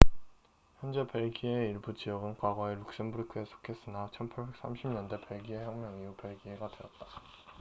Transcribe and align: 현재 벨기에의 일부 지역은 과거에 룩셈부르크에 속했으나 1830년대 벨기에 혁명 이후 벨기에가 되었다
현재 0.79 1.05
벨기에의 1.05 1.69
일부 1.69 1.93
지역은 1.93 2.37
과거에 2.39 2.73
룩셈부르크에 2.73 3.45
속했으나 3.45 4.09
1830년대 4.15 5.27
벨기에 5.29 5.63
혁명 5.63 6.01
이후 6.01 6.15
벨기에가 6.17 6.69
되었다 6.69 7.05